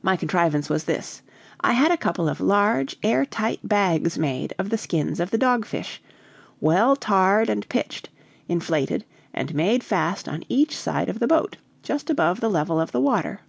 My 0.00 0.14
contrivance 0.14 0.68
was 0.70 0.84
this: 0.84 1.22
I 1.60 1.72
had 1.72 1.90
a 1.90 1.96
couple 1.96 2.28
of 2.28 2.40
large 2.40 2.94
air 3.02 3.26
tight 3.26 3.58
bags 3.68 4.16
made 4.16 4.54
of 4.60 4.70
the 4.70 4.78
skins 4.78 5.18
of 5.18 5.32
the 5.32 5.38
dog 5.38 5.64
fish, 5.66 6.00
well 6.60 6.94
tarred 6.94 7.50
and 7.50 7.68
pitched, 7.68 8.10
inflated, 8.48 9.04
and 9.34 9.52
made 9.52 9.82
fast 9.82 10.28
on 10.28 10.44
each 10.48 10.76
side 10.78 11.08
of 11.08 11.18
the 11.18 11.26
boat, 11.26 11.56
just 11.82 12.10
above 12.10 12.38
the 12.38 12.48
level 12.48 12.78
of 12.80 12.92
the 12.92 13.00
water. 13.00 13.40